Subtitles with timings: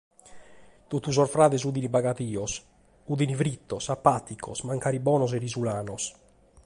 [0.93, 2.55] Totu sos frades fiant bagadios;
[3.11, 6.11] fiant fritos, apàticos, mancari bonos e risulanos.